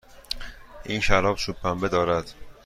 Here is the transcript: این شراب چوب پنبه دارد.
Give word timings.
این 0.85 0.99
شراب 1.01 1.35
چوب 1.35 1.55
پنبه 1.55 1.87
دارد. 1.89 2.31